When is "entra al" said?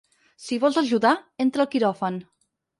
1.47-1.71